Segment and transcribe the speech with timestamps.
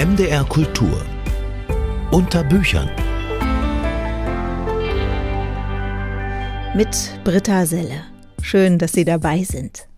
[0.00, 1.04] MDR Kultur.
[2.10, 2.88] Unter Büchern.
[6.74, 8.06] Mit Britta Selle.
[8.40, 9.89] Schön, dass Sie dabei sind.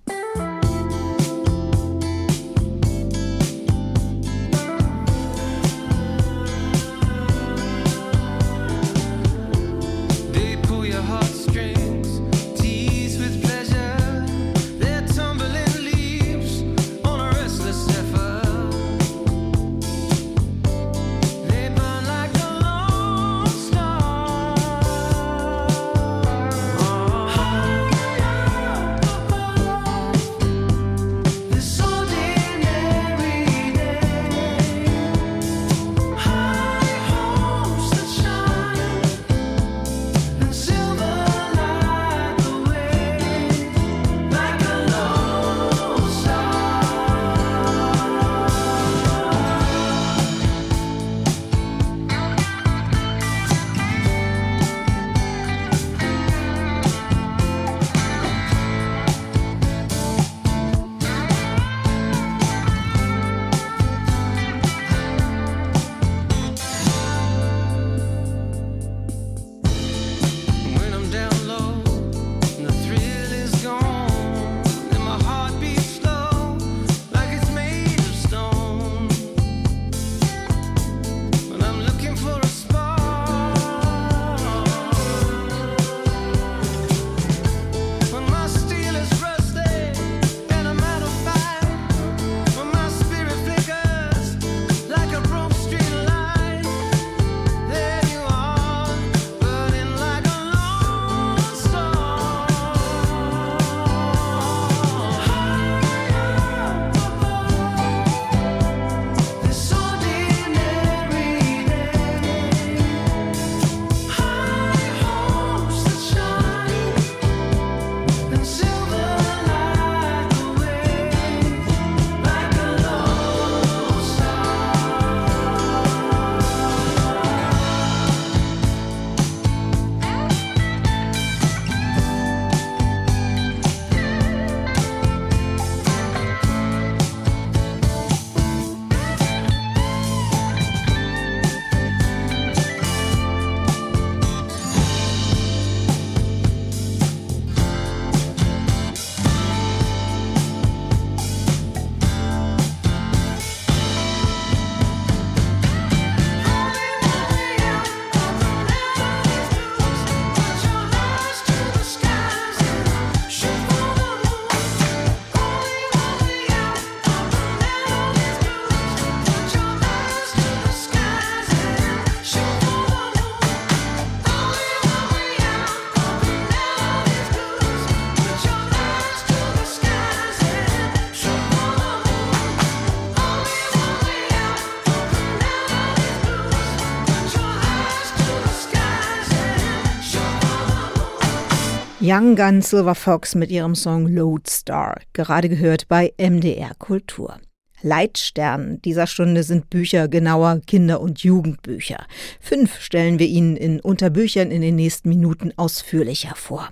[192.14, 197.40] Young Gun Silver Fox mit ihrem Song Lodestar, gerade gehört bei MDR Kultur.
[197.80, 202.04] Leitstern dieser Stunde sind Bücher, genauer Kinder- und Jugendbücher.
[202.38, 206.68] Fünf stellen wir Ihnen in Unterbüchern in den nächsten Minuten ausführlicher vor.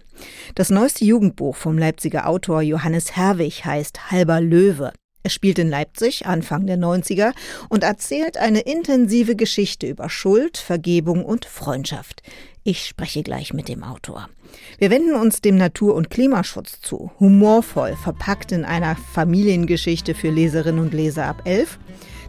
[0.56, 4.92] Das neueste Jugendbuch vom Leipziger Autor Johannes Herwig heißt Halber Löwe.
[5.22, 7.32] Er spielt in Leipzig Anfang der 90er
[7.68, 12.22] und erzählt eine intensive Geschichte über Schuld, Vergebung und Freundschaft.
[12.62, 14.28] Ich spreche gleich mit dem Autor.
[14.78, 20.80] Wir wenden uns dem Natur- und Klimaschutz zu, humorvoll, verpackt in einer Familiengeschichte für Leserinnen
[20.80, 21.78] und Leser ab 11.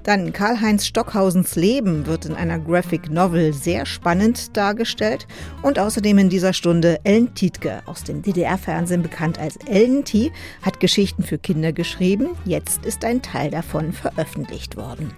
[0.04, 5.28] Dann Karl-Heinz Stockhausens Leben wird in einer Graphic Novel sehr spannend dargestellt.
[5.62, 10.32] Und außerdem in dieser Stunde Ellen Tietke, aus dem DDR-Fernsehen bekannt als Ellen T.,
[10.64, 12.30] hat Geschichten für Kinder geschrieben.
[12.46, 15.14] Jetzt ist ein Teil davon veröffentlicht worden.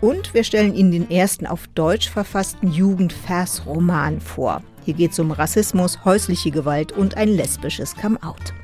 [0.00, 4.62] Und wir stellen Ihnen den ersten auf Deutsch verfassten Jugendversroman vor.
[4.84, 8.54] Hier geht es um Rassismus, häusliche Gewalt und ein lesbisches Come-out.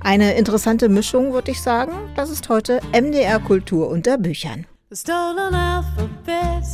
[0.00, 1.92] Eine interessante Mischung, würde ich sagen.
[2.14, 4.66] Das ist heute MDR Kultur unter Büchern.
[4.88, 6.64] The stolen alphabet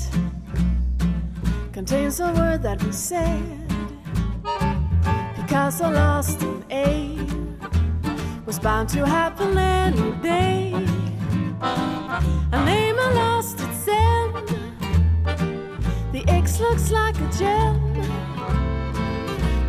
[1.73, 3.43] contains a word that we said.
[5.35, 7.17] Picasso lost an A
[8.45, 10.75] was bound to happen any day.
[11.63, 14.33] A name I lost its Zen.
[16.13, 17.95] The X looks like a gem.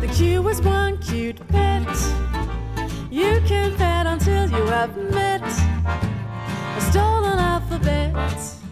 [0.02, 1.88] The Q was one cute pet.
[3.10, 7.24] You can pet until you have met a stolen
[7.84, 8.63] beds.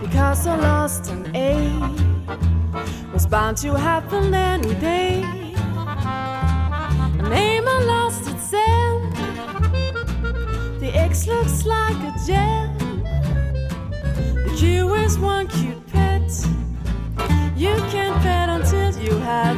[0.00, 1.78] Because I lost an A
[3.12, 5.22] was bound to happen any day.
[7.20, 9.02] A name I lost itself.
[10.80, 12.76] The X looks like a gem.
[14.44, 16.32] The Q is one cute pet.
[17.56, 19.56] You can't pet until you have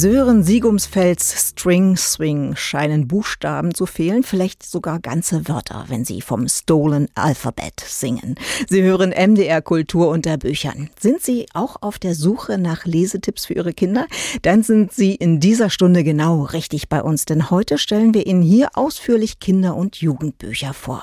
[0.00, 6.46] Sören Siegumsfelds String Swing scheinen Buchstaben zu fehlen, vielleicht sogar ganze Wörter, wenn Sie vom
[6.46, 8.36] Stolen Alphabet singen.
[8.68, 10.88] Sie hören MDR Kultur unter Büchern.
[11.00, 14.06] Sind Sie auch auf der Suche nach Lesetipps für Ihre Kinder?
[14.42, 18.42] Dann sind Sie in dieser Stunde genau richtig bei uns, denn heute stellen wir Ihnen
[18.42, 21.02] hier ausführlich Kinder- und Jugendbücher vor.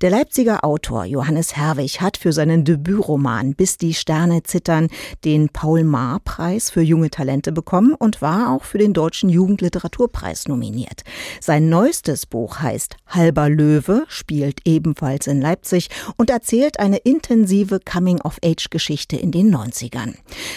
[0.00, 4.90] Der Leipziger Autor Johannes Herwig hat für seinen Debütroman Bis die Sterne zittern
[5.24, 11.02] den Paul-Maar-Preis für junge Talente bekommen und war war auch für den Deutschen Jugendliteraturpreis nominiert.
[11.40, 15.88] Sein neuestes Buch heißt Halber Löwe, spielt ebenfalls in Leipzig
[16.18, 20.12] und erzählt eine intensive Coming-of-Age-Geschichte in den 90ern.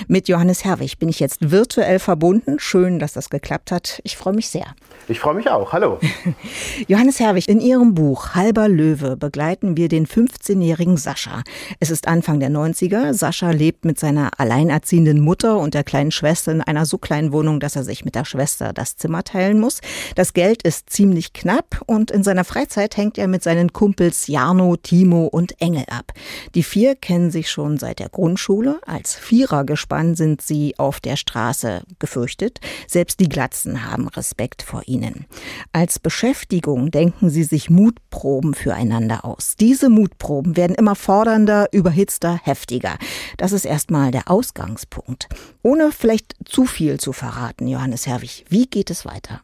[0.09, 2.59] Mit Johannes Herwig bin ich jetzt virtuell verbunden.
[2.59, 4.01] Schön, dass das geklappt hat.
[4.03, 4.75] Ich freue mich sehr.
[5.07, 5.71] Ich freue mich auch.
[5.71, 5.97] Hallo.
[6.89, 11.44] Johannes Herwig, in Ihrem Buch Halber Löwe begleiten wir den 15-jährigen Sascha.
[11.79, 13.13] Es ist Anfang der 90er.
[13.13, 17.60] Sascha lebt mit seiner alleinerziehenden Mutter und der kleinen Schwester in einer so kleinen Wohnung,
[17.61, 19.79] dass er sich mit der Schwester das Zimmer teilen muss.
[20.15, 24.75] Das Geld ist ziemlich knapp und in seiner Freizeit hängt er mit seinen Kumpels Jarno,
[24.75, 26.11] Timo und Engel ab.
[26.55, 28.79] Die vier kennen sich schon seit der Grundschule.
[28.85, 32.59] Als Vierergespann sind sie auf der Straße gefürchtet.
[32.87, 35.25] Selbst die Glatzen haben Respekt vor ihnen.
[35.71, 39.55] Als Beschäftigung denken sie sich Mutproben füreinander aus.
[39.59, 42.97] Diese Mutproben werden immer fordernder, überhitzter, heftiger.
[43.37, 45.27] Das ist erstmal der Ausgangspunkt.
[45.61, 48.45] Ohne vielleicht zu viel zu verraten verraten, Johannes Herwig.
[48.50, 49.42] Wie geht es weiter?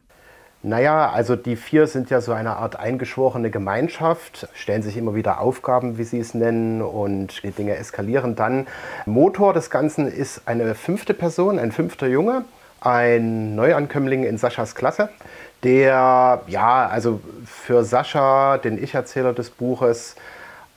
[0.62, 5.40] Naja, also die vier sind ja so eine Art eingeschworene Gemeinschaft, stellen sich immer wieder
[5.40, 8.66] Aufgaben, wie sie es nennen, und die Dinge eskalieren dann.
[9.06, 12.44] Motor des Ganzen ist eine fünfte Person, ein fünfter Junge,
[12.80, 15.10] ein Neuankömmling in Saschas Klasse,
[15.62, 20.16] der, ja, also für Sascha, den Ich-Erzähler des Buches,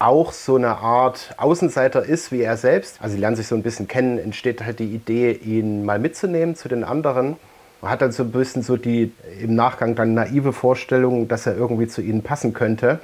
[0.02, 2.98] auch so eine Art Außenseiter ist wie er selbst.
[3.02, 6.56] Also sie lernen sich so ein bisschen kennen, entsteht halt die Idee, ihn mal mitzunehmen
[6.56, 7.38] zu den anderen.
[7.82, 11.56] Man hat dann so ein bisschen so die im Nachgang dann naive Vorstellung, dass er
[11.56, 13.00] irgendwie zu ihnen passen könnte.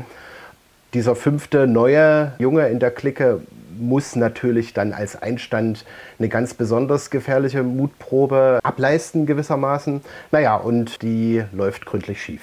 [0.94, 3.42] Dieser fünfte neue Junge in der Clique
[3.80, 5.86] muss natürlich dann als Einstand
[6.18, 10.02] eine ganz besonders gefährliche Mutprobe ableisten gewissermaßen.
[10.32, 12.42] Naja, und die läuft gründlich schief.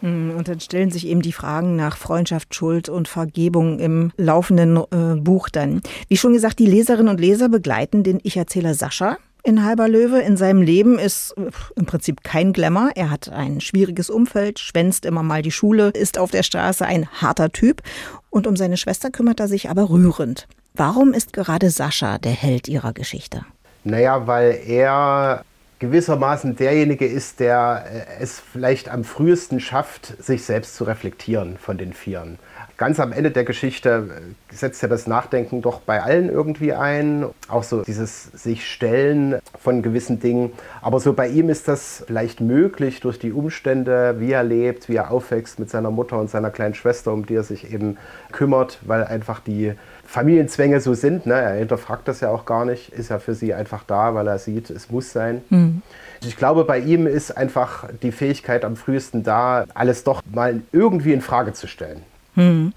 [0.00, 4.76] Hm, und dann stellen sich eben die Fragen nach Freundschaft, Schuld und Vergebung im laufenden
[4.76, 5.82] äh, Buch dann.
[6.08, 10.20] Wie schon gesagt, die Leserinnen und Leser begleiten den Ich-Erzähler Sascha in Halber Löwe.
[10.20, 11.34] In seinem Leben ist
[11.74, 12.90] im Prinzip kein Glamour.
[12.94, 17.08] Er hat ein schwieriges Umfeld, schwänzt immer mal die Schule, ist auf der Straße ein
[17.08, 17.82] harter Typ.
[18.30, 20.46] Und um seine Schwester kümmert er sich aber rührend.
[20.74, 23.44] Warum ist gerade Sascha der Held ihrer Geschichte?
[23.84, 25.44] Naja, weil er
[25.78, 31.78] gewissermaßen derjenige ist, der äh, es vielleicht am frühesten schafft, sich selbst zu reflektieren von
[31.78, 32.38] den Vieren.
[32.76, 34.08] Ganz am Ende der Geschichte
[34.50, 37.26] äh, setzt ja das Nachdenken doch bei allen irgendwie ein.
[37.48, 40.52] Auch so dieses sich stellen von gewissen Dingen.
[40.82, 44.96] Aber so bei ihm ist das vielleicht möglich durch die Umstände, wie er lebt, wie
[44.96, 47.98] er aufwächst mit seiner Mutter und seiner kleinen Schwester, um die er sich eben
[48.32, 49.74] kümmert, weil einfach die
[50.08, 51.26] Familienzwänge so sind.
[51.26, 51.34] Ne?
[51.34, 54.38] Er hinterfragt das ja auch gar nicht, ist ja für sie einfach da, weil er
[54.38, 55.42] sieht, es muss sein.
[55.50, 55.82] Mhm.
[56.26, 61.12] Ich glaube, bei ihm ist einfach die Fähigkeit am frühesten da, alles doch mal irgendwie
[61.12, 62.04] in Frage zu stellen.
[62.36, 62.72] Mhm.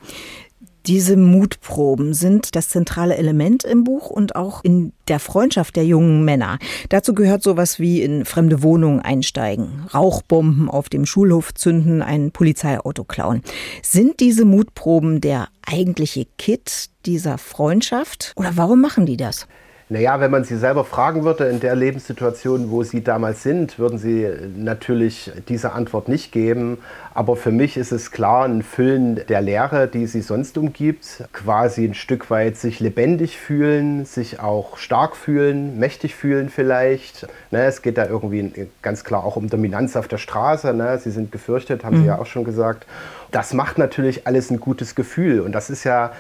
[0.87, 6.25] Diese Mutproben sind das zentrale Element im Buch und auch in der Freundschaft der jungen
[6.25, 6.57] Männer.
[6.89, 13.03] Dazu gehört sowas wie in fremde Wohnungen einsteigen, Rauchbomben auf dem Schulhof zünden, ein Polizeiauto
[13.03, 13.43] klauen.
[13.83, 19.47] Sind diese Mutproben der eigentliche Kit dieser Freundschaft oder warum machen die das?
[19.91, 23.97] Naja, wenn man sie selber fragen würde, in der Lebenssituation, wo sie damals sind, würden
[23.97, 26.77] sie natürlich diese Antwort nicht geben.
[27.13, 31.25] Aber für mich ist es klar ein Füllen der Leere, die sie sonst umgibt.
[31.33, 37.27] Quasi ein Stück weit sich lebendig fühlen, sich auch stark fühlen, mächtig fühlen vielleicht.
[37.51, 40.73] Ne, es geht da irgendwie ganz klar auch um Dominanz auf der Straße.
[40.73, 40.99] Ne?
[40.99, 42.03] Sie sind gefürchtet, haben mhm.
[42.03, 42.87] Sie ja auch schon gesagt.
[43.31, 45.41] Das macht natürlich alles ein gutes Gefühl.
[45.41, 46.13] Und das ist ja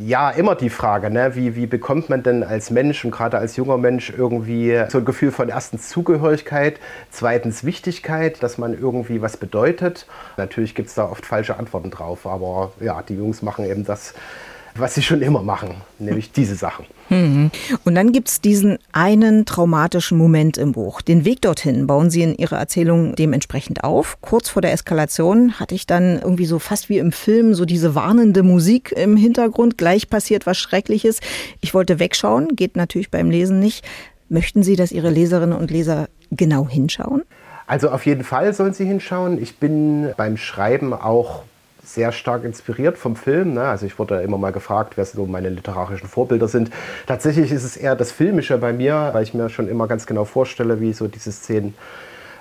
[0.00, 1.34] ja immer die Frage, ne?
[1.34, 5.04] wie, wie bekommt man denn als Mensch und gerade als junger Mensch irgendwie so ein
[5.04, 6.80] Gefühl von erstens Zugehörigkeit,
[7.10, 10.06] zweitens Wichtigkeit, dass man irgendwie was bedeutet.
[10.36, 14.14] Natürlich gibt es da oft falsche Antworten drauf, aber ja, die Jungs machen eben das,
[14.74, 16.86] was sie schon immer machen, nämlich diese Sachen.
[17.12, 17.50] Mhm.
[17.84, 21.02] Und dann gibt es diesen einen traumatischen Moment im Buch.
[21.02, 24.16] Den Weg dorthin bauen Sie in Ihrer Erzählung dementsprechend auf.
[24.22, 27.94] Kurz vor der Eskalation hatte ich dann irgendwie so fast wie im Film so diese
[27.94, 29.76] warnende Musik im Hintergrund.
[29.76, 31.20] Gleich passiert was Schreckliches.
[31.60, 33.84] Ich wollte wegschauen, geht natürlich beim Lesen nicht.
[34.30, 37.22] Möchten Sie, dass Ihre Leserinnen und Leser genau hinschauen?
[37.66, 39.40] Also auf jeden Fall sollen sie hinschauen.
[39.40, 41.42] Ich bin beim Schreiben auch
[41.94, 43.54] sehr stark inspiriert vom Film.
[43.54, 43.62] Ne?
[43.62, 46.70] Also ich wurde immer mal gefragt, wer so meine literarischen Vorbilder sind.
[47.06, 50.24] Tatsächlich ist es eher das Filmische bei mir, weil ich mir schon immer ganz genau
[50.24, 51.74] vorstelle, wie so diese Szenen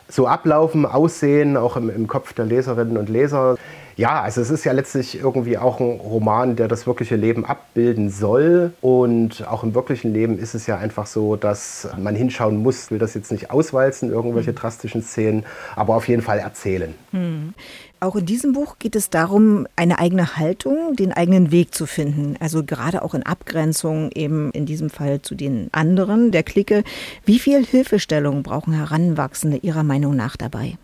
[0.08, 3.58] so ablaufen, aussehen, auch im, im Kopf der Leserinnen und Leser.
[4.02, 8.10] Ja, also es ist ja letztlich irgendwie auch ein Roman, der das wirkliche Leben abbilden
[8.10, 8.74] soll.
[8.82, 12.86] Und auch im wirklichen Leben ist es ja einfach so, dass man hinschauen muss.
[12.86, 16.96] Ich will das jetzt nicht auswalzen, irgendwelche drastischen Szenen, aber auf jeden Fall erzählen.
[17.12, 17.54] Hm.
[18.00, 22.38] Auch in diesem Buch geht es darum, eine eigene Haltung, den eigenen Weg zu finden.
[22.40, 26.84] Also gerade auch in Abgrenzung eben in diesem Fall zu den anderen, der Clique.
[27.24, 30.80] Wie viel Hilfestellung brauchen Heranwachsende Ihrer Meinung nach dabei?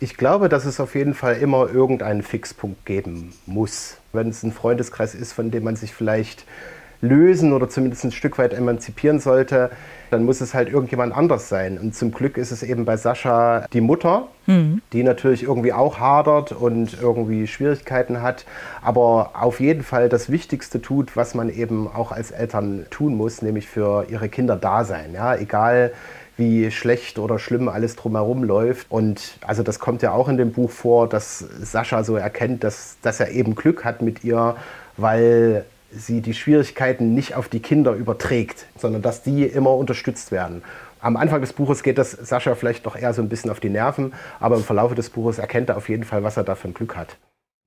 [0.00, 3.96] Ich glaube, dass es auf jeden Fall immer irgendeinen Fixpunkt geben muss.
[4.12, 6.44] Wenn es ein Freundeskreis ist, von dem man sich vielleicht
[7.00, 9.70] lösen oder zumindest ein Stück weit emanzipieren sollte,
[10.10, 11.78] dann muss es halt irgendjemand anders sein.
[11.78, 14.82] Und zum Glück ist es eben bei Sascha die Mutter, mhm.
[14.92, 18.46] die natürlich irgendwie auch hadert und irgendwie Schwierigkeiten hat,
[18.82, 23.42] aber auf jeden Fall das Wichtigste tut, was man eben auch als Eltern tun muss,
[23.42, 25.12] nämlich für ihre Kinder da sein.
[25.12, 25.92] Ja, egal
[26.38, 28.90] wie schlecht oder schlimm alles drumherum läuft.
[28.90, 32.96] Und also das kommt ja auch in dem Buch vor, dass Sascha so erkennt, dass,
[33.02, 34.56] dass er eben Glück hat mit ihr,
[34.96, 40.62] weil sie die Schwierigkeiten nicht auf die Kinder überträgt, sondern dass die immer unterstützt werden.
[41.00, 43.70] Am Anfang des Buches geht das Sascha vielleicht doch eher so ein bisschen auf die
[43.70, 46.68] Nerven, aber im Verlauf des Buches erkennt er auf jeden Fall, was er da für
[46.68, 47.16] ein Glück hat.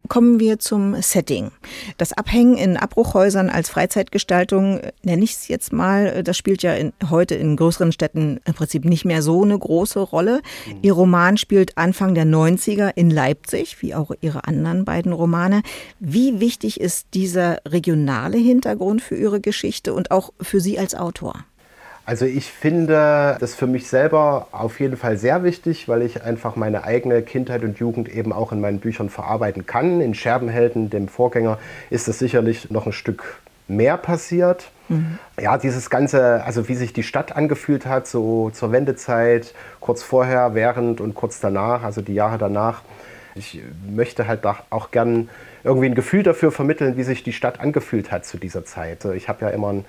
[0.08, 1.52] Kommen wir zum Setting.
[1.98, 6.92] Das Abhängen in Abbruchhäusern als Freizeitgestaltung, nenne ich es jetzt mal, das spielt ja in,
[7.10, 10.42] heute in größeren Städten im Prinzip nicht mehr so eine große Rolle.
[10.68, 10.80] Mhm.
[10.82, 15.62] Ihr Roman spielt Anfang der 90er in Leipzig, wie auch Ihre anderen beiden Romane.
[16.00, 21.46] Wie wichtig ist dieser regionale Hintergrund für Ihre Geschichte und auch für Sie als Autor?
[22.06, 26.56] Also ich finde das für mich selber auf jeden Fall sehr wichtig, weil ich einfach
[26.56, 30.02] meine eigene Kindheit und Jugend eben auch in meinen Büchern verarbeiten kann.
[30.02, 34.72] In Scherbenhelden, dem Vorgänger, ist das sicherlich noch ein Stück mehr passiert.
[34.90, 35.20] Mhm.
[35.40, 40.56] Ja, dieses Ganze, also wie sich die Stadt angefühlt hat, so zur Wendezeit, kurz vorher,
[40.56, 42.82] während und kurz danach, also die Jahre danach.
[43.36, 45.30] Ich möchte halt auch gern
[45.64, 49.06] irgendwie ein Gefühl dafür vermitteln, wie sich die Stadt angefühlt hat zu dieser Zeit.
[49.06, 49.86] Ich habe ja immer ein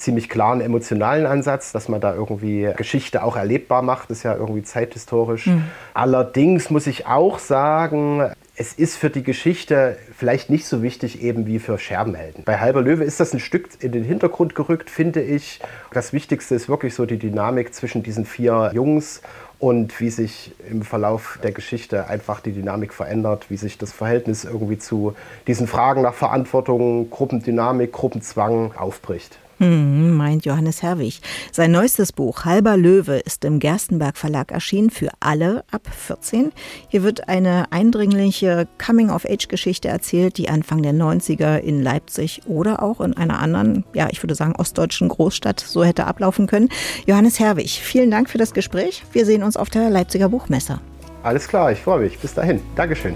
[0.00, 4.62] ziemlich klaren emotionalen Ansatz, dass man da irgendwie Geschichte auch erlebbar macht, ist ja irgendwie
[4.62, 5.46] zeithistorisch.
[5.46, 5.64] Mhm.
[5.94, 8.22] Allerdings muss ich auch sagen,
[8.56, 12.44] es ist für die Geschichte vielleicht nicht so wichtig eben wie für Scherbenhelden.
[12.44, 15.60] Bei Halber Löwe ist das ein Stück in den Hintergrund gerückt, finde ich.
[15.92, 19.22] Das Wichtigste ist wirklich so die Dynamik zwischen diesen vier Jungs
[19.58, 24.44] und wie sich im Verlauf der Geschichte einfach die Dynamik verändert, wie sich das Verhältnis
[24.44, 25.14] irgendwie zu
[25.46, 29.38] diesen Fragen nach Verantwortung, Gruppendynamik, Gruppenzwang aufbricht.
[29.60, 31.20] Hm, meint Johannes Herwig.
[31.52, 36.50] Sein neuestes Buch Halber Löwe ist im Gerstenberg Verlag erschienen für alle ab 14.
[36.88, 43.14] Hier wird eine eindringliche Coming-of-Age-Geschichte erzählt, die Anfang der 90er in Leipzig oder auch in
[43.18, 46.70] einer anderen, ja, ich würde sagen, ostdeutschen Großstadt so hätte ablaufen können.
[47.04, 49.02] Johannes Herwig, vielen Dank für das Gespräch.
[49.12, 50.80] Wir sehen uns auf der Leipziger Buchmesse.
[51.22, 52.18] Alles klar, ich freue mich.
[52.18, 52.62] Bis dahin.
[52.76, 53.14] Dankeschön.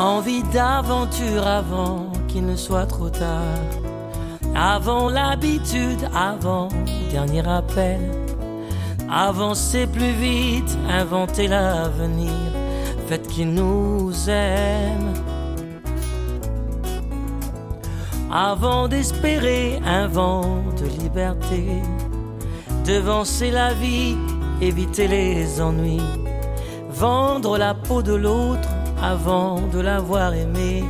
[0.00, 3.95] Envie d'aventure avant qu'il ne soit trop tard.
[4.58, 6.68] Avant l'habitude, avant
[7.10, 8.00] dernier appel.
[9.06, 12.32] Avancer plus vite, inventer l'avenir.
[13.06, 15.12] Faites qu'il nous aime.
[18.32, 21.82] Avant d'espérer un vent de liberté.
[22.86, 24.16] Devancer la vie,
[24.62, 26.00] éviter les ennuis.
[26.88, 28.70] Vendre la peau de l'autre
[29.02, 30.82] avant de l'avoir aimé.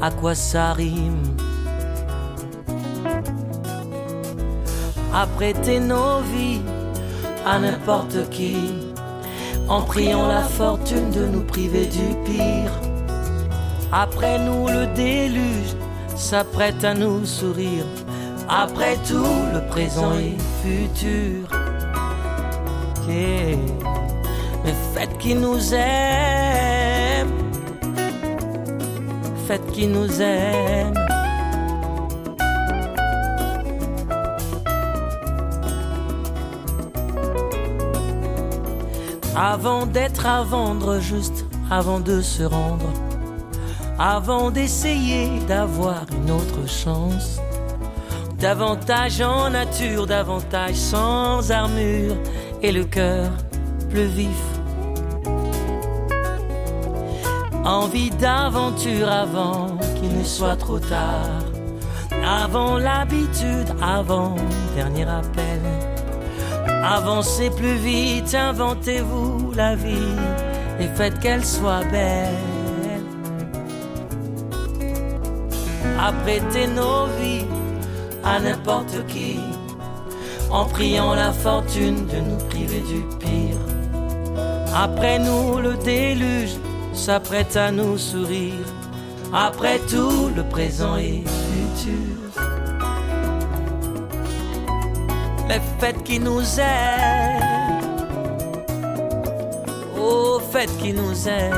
[0.00, 1.49] À quoi ça rime?
[5.14, 6.60] Apprêter nos vies
[7.46, 8.56] à n'importe qui,
[9.68, 12.72] en priant la fortune de nous priver du pire.
[13.92, 15.74] Après nous, le déluge
[16.16, 17.84] s'apprête à nous sourire.
[18.48, 21.48] Après tout, le présent et futur.
[24.64, 27.32] Mais faites qui nous aime,
[29.48, 30.99] faites qui nous aime.
[39.40, 42.92] Avant d'être à vendre, juste avant de se rendre,
[43.98, 47.40] avant d'essayer d'avoir une autre chance.
[48.38, 52.16] Davantage en nature, davantage sans armure,
[52.60, 53.30] et le cœur
[53.88, 54.42] plus vif.
[57.64, 61.40] Envie d'aventure avant qu'il ne soit trop tard.
[62.22, 64.34] Avant l'habitude, avant
[64.76, 65.49] dernier appel.
[66.82, 70.16] Avancez plus vite, inventez-vous la vie
[70.80, 72.34] et faites qu'elle soit belle.
[75.98, 77.44] Apprêtez nos vies
[78.24, 79.38] à n'importe qui,
[80.50, 83.58] en priant la fortune de nous priver du pire.
[84.74, 86.56] Après nous, le déluge
[86.94, 88.66] s'apprête à nous sourire.
[89.32, 92.19] Après tout, le présent et futur.
[95.80, 97.42] Fêtes qui nous aident.
[99.98, 101.54] Oh, fêtes qui nous aident.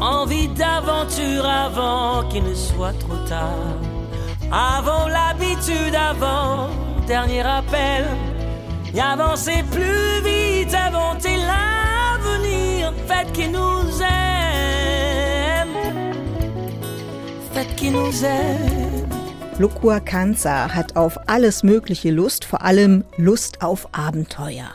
[0.00, 3.76] Envie d'aventure avant qu'il ne soit trop tard.
[4.50, 6.70] Avant l'habitude, avant
[7.06, 8.06] dernier appel.
[8.94, 10.35] Et avancez plus vite,
[10.74, 12.92] inventez l'avenir.
[13.06, 15.74] Faites qui nous aime.
[17.52, 19.06] Faites qui nous aime.
[19.58, 24.68] Lukua Kanza hat auf alles Mögliche Lust, vor allem Lust auf Abenteuer.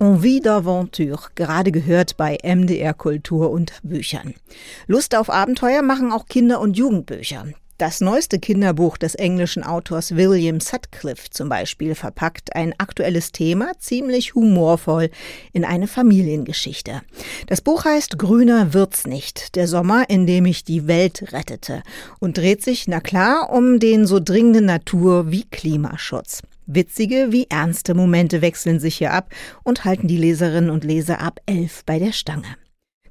[0.00, 4.34] Envie d'aventure, gerade gehört bei MDR Kultur und Büchern.
[4.88, 7.46] Lust auf Abenteuer machen auch Kinder- und Jugendbücher.
[7.78, 14.34] Das neueste Kinderbuch des englischen Autors William Sutcliffe zum Beispiel verpackt ein aktuelles Thema ziemlich
[14.34, 15.10] humorvoll
[15.52, 17.02] in eine Familiengeschichte.
[17.48, 21.82] Das Buch heißt Grüner wird's nicht, der Sommer, in dem ich die Welt rettete
[22.18, 26.42] und dreht sich, na klar, um den so dringenden Natur- wie Klimaschutz.
[26.64, 29.28] Witzige wie ernste Momente wechseln sich hier ab
[29.64, 32.56] und halten die Leserinnen und Leser ab elf bei der Stange.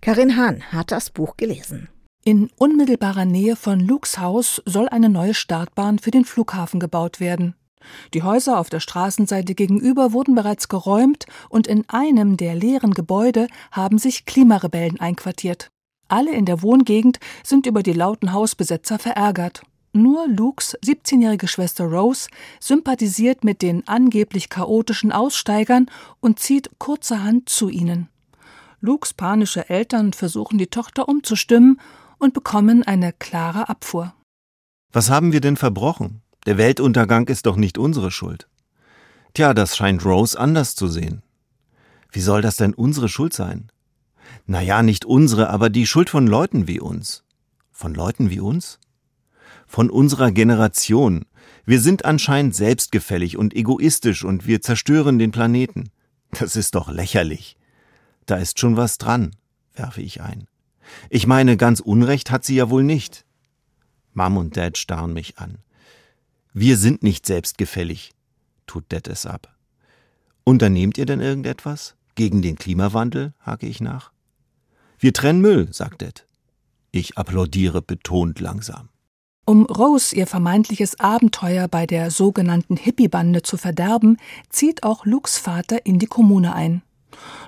[0.01, 1.87] Karin Hahn hat das Buch gelesen.
[2.27, 7.53] In unmittelbarer Nähe von Lukes Haus soll eine neue Startbahn für den Flughafen gebaut werden.
[8.15, 13.45] Die Häuser auf der Straßenseite gegenüber wurden bereits geräumt und in einem der leeren Gebäude
[13.71, 15.69] haben sich Klimarebellen einquartiert.
[16.07, 19.61] Alle in der Wohngegend sind über die lauten Hausbesetzer verärgert.
[19.93, 27.69] Nur Lukes 17-jährige Schwester Rose sympathisiert mit den angeblich chaotischen Aussteigern und zieht kurzerhand zu
[27.69, 28.09] ihnen.
[28.81, 31.79] Lukes panische Eltern versuchen die Tochter umzustimmen
[32.19, 34.13] und bekommen eine klare Abfuhr.
[34.91, 36.21] Was haben wir denn verbrochen?
[36.45, 38.47] Der Weltuntergang ist doch nicht unsere Schuld.
[39.33, 41.23] Tja, das scheint Rose anders zu sehen.
[42.11, 43.69] Wie soll das denn unsere Schuld sein?
[44.45, 47.23] Na ja, nicht unsere, aber die Schuld von Leuten wie uns.
[47.71, 48.79] Von Leuten wie uns?
[49.67, 51.25] Von unserer Generation.
[51.65, 55.89] Wir sind anscheinend selbstgefällig und egoistisch und wir zerstören den Planeten.
[56.31, 57.57] Das ist doch lächerlich.
[58.25, 59.35] Da ist schon was dran,
[59.73, 60.47] werfe ich ein.
[61.09, 63.25] Ich meine, ganz Unrecht hat sie ja wohl nicht.
[64.13, 65.57] Mom und Dad starren mich an.
[66.53, 68.13] Wir sind nicht selbstgefällig,
[68.65, 69.53] tut Dad es ab.
[70.43, 71.95] Unternehmt ihr denn irgendetwas?
[72.15, 73.33] Gegen den Klimawandel?
[73.45, 74.11] hake ich nach.
[74.99, 76.25] Wir trennen Müll, sagt Dad.
[76.91, 78.89] Ich applaudiere betont langsam.
[79.45, 84.17] Um Rose ihr vermeintliches Abenteuer bei der sogenannten Hippie-Bande zu verderben,
[84.49, 86.81] zieht auch Lukes Vater in die Kommune ein.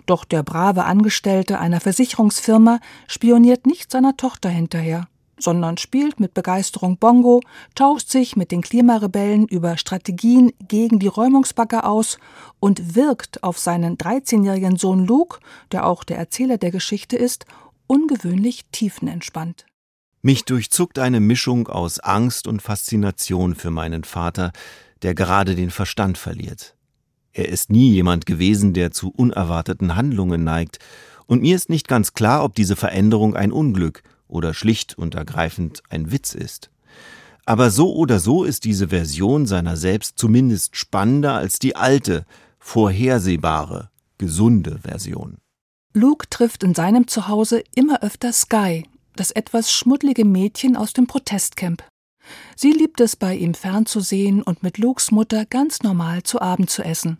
[0.08, 6.98] Doch der brave Angestellte einer Versicherungsfirma spioniert nicht seiner Tochter hinterher, sondern spielt mit Begeisterung
[6.98, 7.42] Bongo,
[7.76, 12.20] tauscht sich mit den Klimarebellen über Strategien gegen die Räumungsbagger aus
[12.62, 15.40] und wirkt auf seinen 13-jährigen Sohn Luke,
[15.74, 17.46] der auch der Erzähler der Geschichte ist,
[17.86, 19.66] ungewöhnlich tiefenentspannt.
[20.22, 24.54] Mich durchzuckt eine Mischung aus Angst und Faszination für meinen Vater,
[25.02, 26.77] der gerade den Verstand verliert.
[27.38, 30.80] Er ist nie jemand gewesen, der zu unerwarteten Handlungen neigt,
[31.28, 35.84] und mir ist nicht ganz klar, ob diese Veränderung ein Unglück oder schlicht und ergreifend
[35.90, 36.72] ein Witz ist.
[37.46, 42.26] Aber so oder so ist diese Version seiner selbst zumindest spannender als die alte,
[42.58, 45.38] vorhersehbare, gesunde Version.
[45.94, 48.84] Luke trifft in seinem Zuhause immer öfter Sky,
[49.16, 51.84] das etwas schmuddlige Mädchen aus dem Protestcamp.
[52.56, 56.82] Sie liebt es, bei ihm fernzusehen und mit Lukes Mutter ganz normal zu Abend zu
[56.82, 57.20] essen.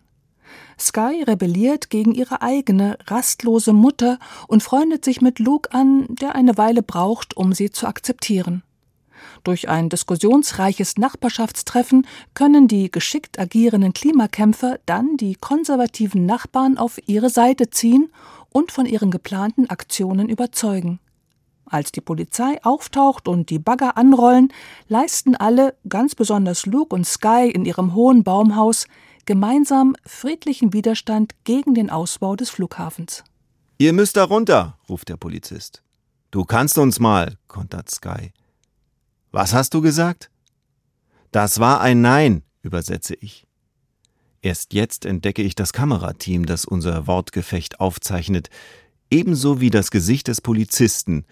[0.80, 6.56] Sky rebelliert gegen ihre eigene, rastlose Mutter und freundet sich mit Luke an, der eine
[6.56, 8.62] Weile braucht, um sie zu akzeptieren.
[9.44, 17.30] Durch ein diskussionsreiches Nachbarschaftstreffen können die geschickt agierenden Klimakämpfer dann die konservativen Nachbarn auf ihre
[17.30, 18.10] Seite ziehen
[18.50, 21.00] und von ihren geplanten Aktionen überzeugen.
[21.66, 24.52] Als die Polizei auftaucht und die Bagger anrollen,
[24.88, 28.86] leisten alle, ganz besonders Luke und Sky in ihrem hohen Baumhaus,
[29.28, 33.24] gemeinsam friedlichen Widerstand gegen den Ausbau des Flughafens.
[33.76, 35.82] Ihr müsst da runter, ruft der Polizist.
[36.30, 38.32] Du kannst uns mal, kontert Sky.
[39.30, 40.30] Was hast du gesagt?
[41.30, 43.46] Das war ein Nein, übersetze ich.
[44.40, 48.48] Erst jetzt entdecke ich das Kamerateam, das unser Wortgefecht aufzeichnet,
[49.10, 51.26] ebenso wie das Gesicht des Polizisten,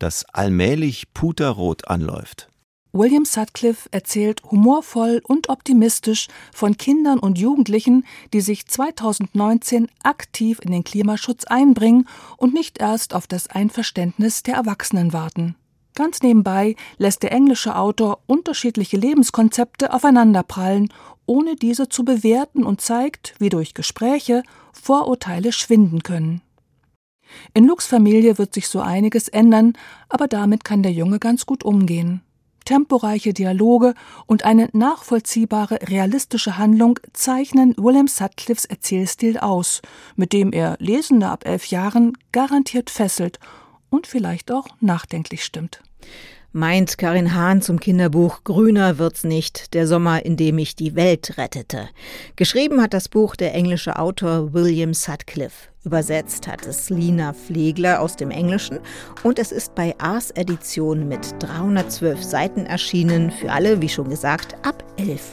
[0.00, 2.48] das allmählich puterrot anläuft.
[2.96, 10.72] William Sutcliffe erzählt humorvoll und optimistisch von Kindern und Jugendlichen, die sich 2019 aktiv in
[10.72, 15.56] den Klimaschutz einbringen und nicht erst auf das Einverständnis der Erwachsenen warten.
[15.94, 20.92] Ganz nebenbei lässt der englische Autor unterschiedliche Lebenskonzepte aufeinanderprallen,
[21.26, 26.40] ohne diese zu bewerten und zeigt, wie durch Gespräche Vorurteile schwinden können.
[27.54, 29.74] In Lukes Familie wird sich so einiges ändern,
[30.08, 32.22] aber damit kann der Junge ganz gut umgehen.
[32.66, 33.94] Temporeiche Dialoge
[34.26, 39.80] und eine nachvollziehbare, realistische Handlung zeichnen William Sutcliffes Erzählstil aus,
[40.16, 43.38] mit dem er Lesende ab elf Jahren garantiert fesselt
[43.88, 45.80] und vielleicht auch nachdenklich stimmt
[46.56, 51.36] meint Karin Hahn zum Kinderbuch Grüner wird's nicht, der Sommer, in dem ich die Welt
[51.36, 51.90] rettete.
[52.34, 55.68] Geschrieben hat das Buch der englische Autor William Sutcliffe.
[55.86, 58.80] Übersetzt hat es Lina Pflegler aus dem Englischen
[59.22, 64.56] und es ist bei Ars Edition mit 312 Seiten erschienen, für alle, wie schon gesagt,
[64.66, 65.30] ab 11.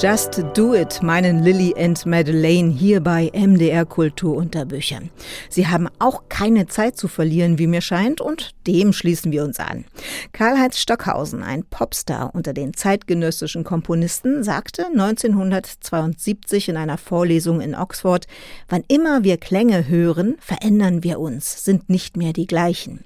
[0.00, 5.10] Just Do It meinen Lily and Madeleine hier bei MDR Kultur unter Büchern.
[5.50, 9.60] Sie haben auch keine Zeit zu verlieren, wie mir scheint, und dem schließen wir uns
[9.60, 9.84] an.
[10.32, 18.26] Karl-Heinz Stockhausen, ein Popstar unter den zeitgenössischen Komponisten, sagte 1972 in einer Vorlesung in Oxford,
[18.70, 23.04] wann immer wir Klänge hören, verändern wir uns, sind nicht mehr die gleichen.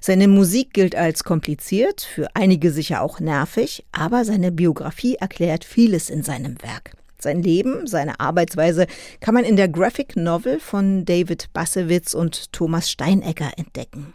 [0.00, 6.10] Seine Musik gilt als kompliziert, für einige sicher auch nervig, aber seine Biografie erklärt vieles
[6.10, 6.92] in seinem Werk.
[7.18, 8.86] Sein Leben, seine Arbeitsweise
[9.20, 14.14] kann man in der Graphic Novel von David Bassewitz und Thomas Steinecker entdecken.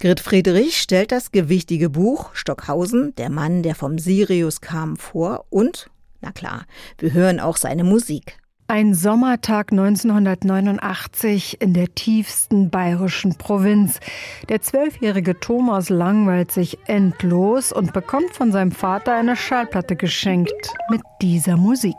[0.00, 5.88] Grit Friedrich stellt das gewichtige Buch Stockhausen, der Mann, der vom Sirius kam, vor und,
[6.20, 6.66] na klar,
[6.98, 8.38] wir hören auch seine Musik.
[8.68, 14.00] Ein Sommertag 1989 in der tiefsten bayerischen Provinz.
[14.48, 21.00] Der zwölfjährige Thomas langweilt sich endlos und bekommt von seinem Vater eine Schallplatte geschenkt mit
[21.22, 21.94] dieser Musik.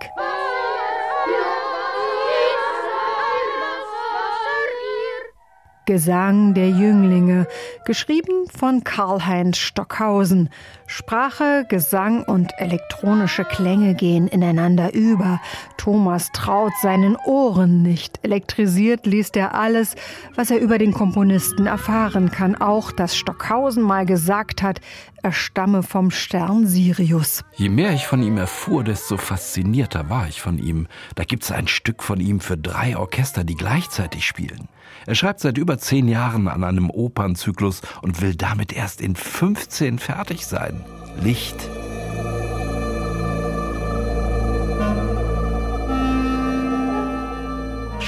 [5.88, 7.48] Gesang der Jünglinge,
[7.86, 10.50] geschrieben von Karl-Heinz Stockhausen.
[10.86, 15.40] Sprache, Gesang und elektronische Klänge gehen ineinander über.
[15.78, 18.20] Thomas traut seinen Ohren nicht.
[18.22, 19.96] Elektrisiert liest er alles,
[20.36, 22.56] was er über den Komponisten erfahren kann.
[22.56, 24.82] Auch, dass Stockhausen mal gesagt hat,
[25.24, 27.46] er stamme vom Stern Sirius.
[27.56, 30.88] Je mehr ich von ihm erfuhr, desto faszinierter war ich von ihm.
[31.16, 34.68] Da gibt's ein Stück von ihm für drei Orchester, die gleichzeitig spielen.
[35.08, 40.00] Er schreibt seit über zehn Jahren an einem Opernzyklus und will damit erst in 15
[40.00, 40.84] fertig sein.
[41.24, 41.70] Licht,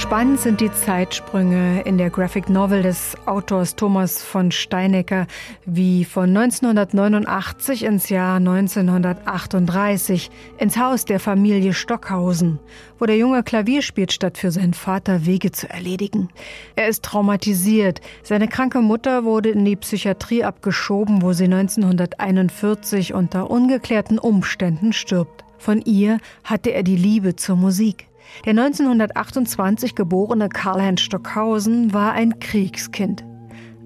[0.10, 5.28] Spannend sind die Zeitsprünge in der Graphic Novel des Autors Thomas von Steinecker,
[5.68, 12.58] wie von 1989 ins Jahr 1938 ins Haus der Familie Stockhausen,
[12.98, 16.30] wo der Junge Klavier spielt, statt für seinen Vater Wege zu erledigen.
[16.76, 18.02] Er ist traumatisiert.
[18.24, 25.44] Seine kranke Mutter wurde in die Psychiatrie abgeschoben, wo sie 1941 unter ungeklärten Umständen stirbt.
[25.60, 28.09] Von ihr hatte er die Liebe zur Musik.
[28.46, 33.26] Der 1928 geborene Karl-Heinz Stockhausen war ein Kriegskind.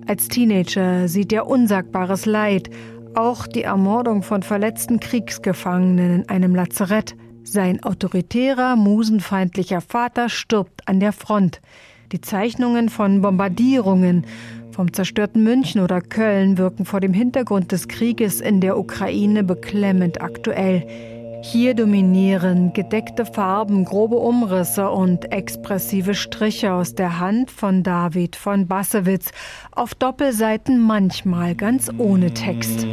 [0.07, 2.69] Als Teenager sieht er unsagbares Leid,
[3.15, 7.15] auch die Ermordung von verletzten Kriegsgefangenen in einem Lazarett.
[7.43, 11.61] Sein autoritärer, musenfeindlicher Vater stirbt an der Front.
[12.11, 14.25] Die Zeichnungen von Bombardierungen,
[14.71, 20.21] vom zerstörten München oder Köln wirken vor dem Hintergrund des Krieges in der Ukraine beklemmend
[20.21, 20.85] aktuell.
[21.45, 28.65] Hier dominieren gedeckte Farben, grobe Umrisse und expressive Striche aus der Hand von David von
[28.67, 29.29] Bassewitz,
[29.73, 32.87] auf Doppelseiten manchmal ganz ohne Text.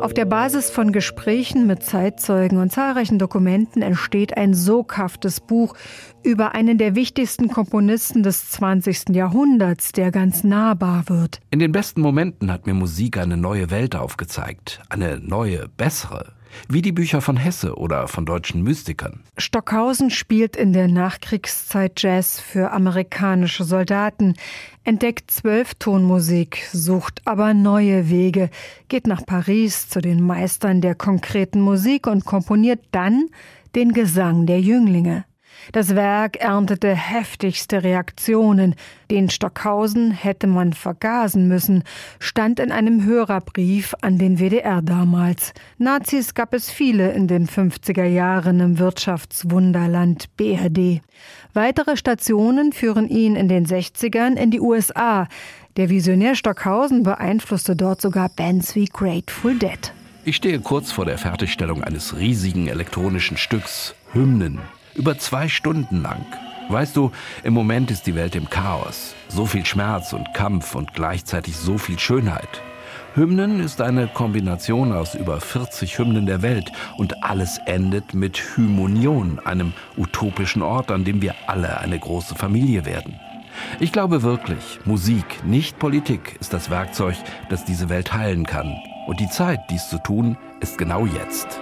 [0.00, 5.74] Auf der Basis von Gesprächen mit Zeitzeugen und zahlreichen Dokumenten entsteht ein soghaftes Buch
[6.22, 9.10] über einen der wichtigsten Komponisten des 20.
[9.10, 11.40] Jahrhunderts, der ganz nahbar wird.
[11.50, 16.37] In den besten Momenten hat mir Musik eine neue Welt aufgezeigt, eine neue, bessere
[16.68, 19.20] wie die Bücher von Hesse oder von deutschen Mystikern.
[19.36, 24.34] Stockhausen spielt in der Nachkriegszeit Jazz für amerikanische Soldaten,
[24.84, 28.50] entdeckt Zwölftonmusik, sucht aber neue Wege,
[28.88, 33.28] geht nach Paris zu den Meistern der konkreten Musik und komponiert dann
[33.74, 35.24] den Gesang der Jünglinge.
[35.72, 38.74] Das Werk erntete heftigste Reaktionen.
[39.10, 41.84] Den Stockhausen hätte man vergasen müssen,
[42.18, 45.52] stand in einem Hörerbrief an den WDR damals.
[45.76, 51.02] Nazis gab es viele in den 50er Jahren im Wirtschaftswunderland BRD.
[51.52, 55.28] Weitere Stationen führen ihn in den 60ern in die USA.
[55.76, 59.92] Der Visionär Stockhausen beeinflusste dort sogar Bands wie Grateful Dead.
[60.24, 64.60] Ich stehe kurz vor der Fertigstellung eines riesigen elektronischen Stücks, Hymnen,
[64.98, 66.26] über zwei Stunden lang.
[66.68, 67.12] Weißt du,
[67.44, 69.14] im Moment ist die Welt im Chaos.
[69.28, 72.62] So viel Schmerz und Kampf und gleichzeitig so viel Schönheit.
[73.14, 79.40] Hymnen ist eine Kombination aus über 40 Hymnen der Welt und alles endet mit Hymonion,
[79.44, 83.18] einem utopischen Ort, an dem wir alle eine große Familie werden.
[83.80, 87.16] Ich glaube wirklich, Musik, nicht Politik, ist das Werkzeug,
[87.48, 88.76] das diese Welt heilen kann.
[89.06, 91.58] Und die Zeit, dies zu tun, ist genau jetzt.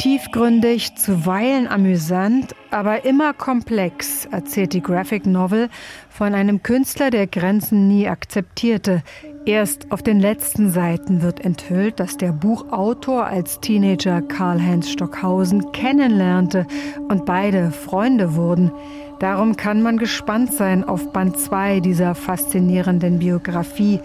[0.00, 5.68] Tiefgründig, zuweilen amüsant, aber immer komplex, erzählt die Graphic Novel
[6.08, 9.02] von einem Künstler, der Grenzen nie akzeptierte.
[9.44, 16.66] Erst auf den letzten Seiten wird enthüllt, dass der Buchautor als Teenager Karl-Heinz Stockhausen kennenlernte
[17.10, 18.72] und beide Freunde wurden.
[19.18, 24.00] Darum kann man gespannt sein auf Band 2 dieser faszinierenden Biografie.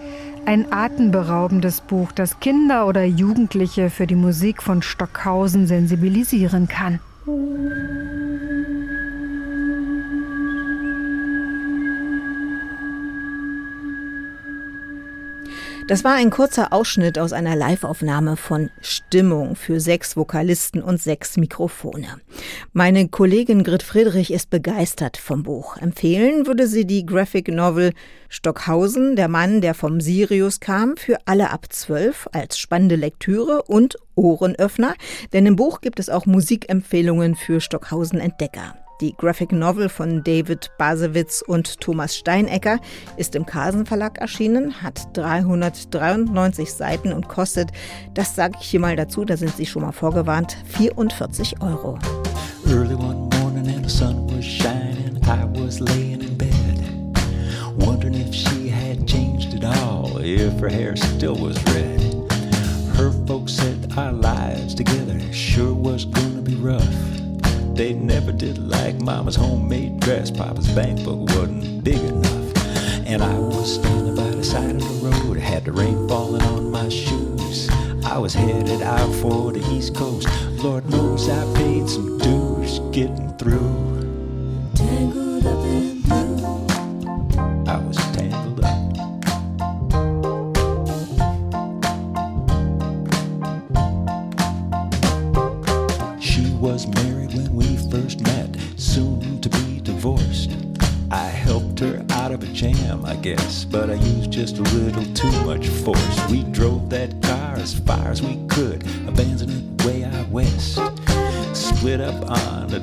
[0.46, 7.00] Ein atemberaubendes Buch, das Kinder oder Jugendliche für die Musik von Stockhausen sensibilisieren kann.
[15.88, 21.36] Das war ein kurzer Ausschnitt aus einer Liveaufnahme von Stimmung für sechs Vokalisten und sechs
[21.36, 22.08] Mikrofone.
[22.72, 25.76] Meine Kollegin Grit Friedrich ist begeistert vom Buch.
[25.76, 27.92] Empfehlen würde sie die Graphic Novel
[28.28, 33.96] Stockhausen, der Mann, der vom Sirius kam, für alle ab zwölf als spannende Lektüre und
[34.16, 34.94] Ohrenöffner,
[35.32, 38.74] denn im Buch gibt es auch Musikempfehlungen für Stockhausen Entdecker.
[39.02, 42.78] Die Graphic Novel von David Basewitz und Thomas Steinecker
[43.18, 47.72] ist im Carlsen Verlag erschienen, hat 393 Seiten und kostet,
[48.14, 51.98] das sage ich hier mal dazu, da sind Sie schon mal vorgewarnt, 44 Euro.
[52.66, 56.80] Early one morning and the sun was shining, I was laying in bed,
[57.76, 62.00] wondering if she had changed at all, if her hair still was red.
[62.96, 67.25] Her folks said our lives together sure was gonna be rough.
[67.76, 70.30] They never did like Mama's homemade dress.
[70.30, 72.56] Papa's bank book wasn't big enough.
[73.06, 76.70] And I was standing by the side of the road, had the rain falling on
[76.70, 77.68] my shoes.
[78.02, 80.26] I was headed out for the East Coast.
[80.64, 83.95] Lord knows I paid some dues getting through.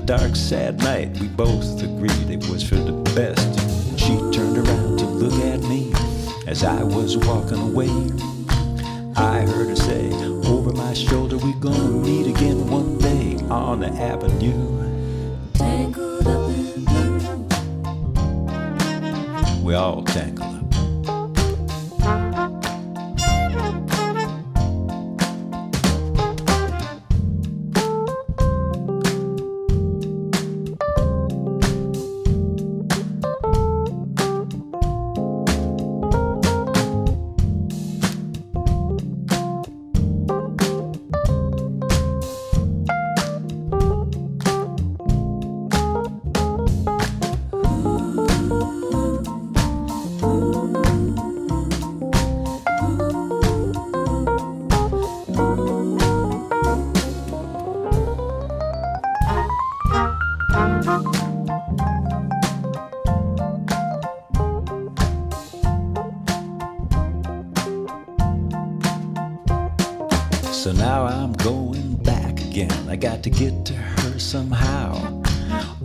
[0.05, 1.17] Dark, sad night.
[1.19, 3.99] We both agreed it was for the best.
[3.99, 5.93] She turned around to look at me
[6.45, 8.32] as I was walking away.
[73.23, 74.91] To get to her somehow.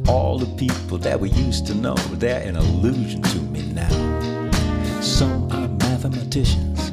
[0.08, 4.50] All the people that we used to know, they're an illusion to me now.
[5.00, 6.90] Some are mathematicians,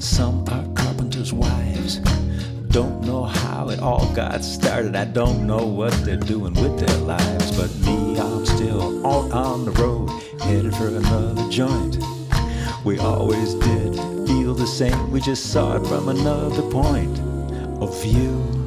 [0.00, 1.98] some are carpenters' wives.
[2.70, 4.96] Don't know how it all got started.
[4.96, 7.56] I don't know what they're doing with their lives.
[7.56, 11.98] But me, I'm still out on the road, headed for another joint.
[12.84, 13.94] We always did
[14.26, 15.12] feel the same.
[15.12, 17.20] We just saw it from another point
[17.80, 18.57] of view.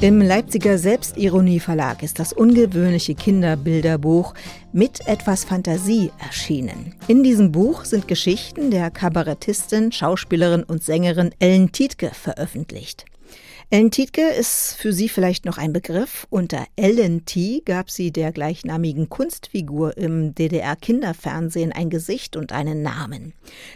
[0.00, 4.34] Im Leipziger Selbstironie-Verlag ist das ungewöhnliche Kinderbilderbuch
[4.72, 6.94] mit etwas Fantasie erschienen.
[7.08, 13.06] In diesem Buch sind Geschichten der Kabarettistin, Schauspielerin und Sängerin Ellen Tietke veröffentlicht.
[13.70, 16.26] Ellen Tietke ist für Sie vielleicht noch ein Begriff.
[16.30, 23.34] Unter Ellen T gab sie der gleichnamigen Kunstfigur im DDR-Kinderfernsehen ein Gesicht und einen Namen.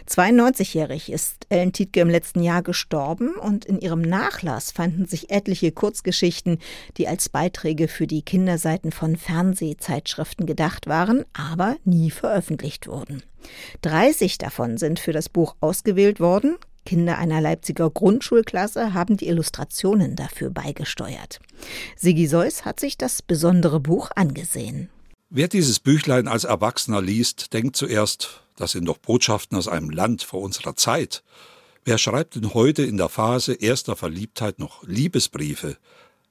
[0.09, 5.71] 92-jährig ist Ellen Tietke im letzten Jahr gestorben und in ihrem Nachlass fanden sich etliche
[5.71, 6.57] Kurzgeschichten,
[6.97, 13.21] die als Beiträge für die Kinderseiten von Fernsehzeitschriften gedacht waren, aber nie veröffentlicht wurden.
[13.83, 16.57] 30 davon sind für das Buch ausgewählt worden.
[16.85, 21.39] Kinder einer Leipziger Grundschulklasse haben die Illustrationen dafür beigesteuert.
[21.95, 24.89] Sigi Seuss hat sich das besondere Buch angesehen.
[25.29, 30.23] Wer dieses Büchlein als Erwachsener liest, denkt zuerst, das sind doch Botschaften aus einem Land
[30.23, 31.23] vor unserer Zeit.
[31.85, 35.77] Wer schreibt denn heute in der Phase erster Verliebtheit noch Liebesbriefe?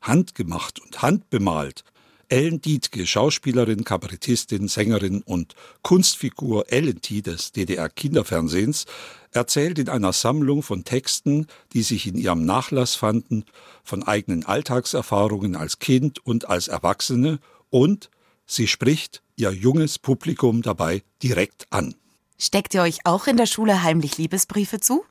[0.01, 1.85] Handgemacht und handbemalt,
[2.33, 8.87] Ellen Dietke, Schauspielerin, Kabarettistin, Sängerin und Kunstfigur Ellen T des DDR-Kinderfernsehens,
[9.33, 13.45] erzählt in einer Sammlung von Texten, die sich in ihrem Nachlass fanden,
[13.85, 18.09] von eigenen Alltagserfahrungen als Kind und als Erwachsene und
[18.47, 21.95] sie spricht ihr junges Publikum dabei direkt an.
[22.39, 25.05] Steckt ihr euch auch in der Schule heimlich Liebesbriefe zu?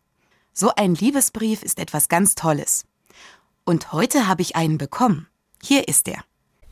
[0.53, 2.85] So ein Liebesbrief ist etwas ganz Tolles.
[3.63, 5.27] Und heute habe ich einen bekommen.
[5.61, 6.23] Hier ist er.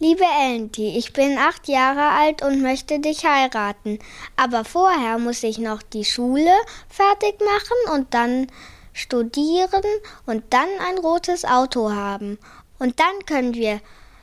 [0.01, 3.99] Liebe Elenti, ich bin acht Jahre alt und möchte dich heiraten.
[4.37, 6.53] Aber vorher muss ich noch die Schule
[6.87, 8.47] fertig machen und dann
[8.93, 9.83] studieren
[10.25, 12.39] und dann ein rotes Auto haben.
[12.79, 13.81] Und dann können wir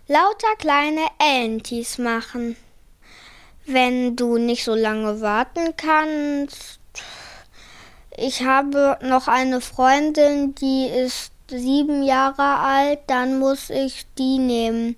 [0.09, 2.57] lauter kleine Elentis machen.
[3.66, 6.81] Wenn du nicht so lange warten kannst.
[8.16, 14.97] Ich habe noch eine Freundin, die ist sieben Jahre alt, dann muss ich die nehmen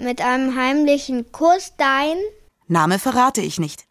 [0.00, 2.16] mit einem heimlichen Kuss dein?
[2.68, 3.86] Name verrate ich nicht.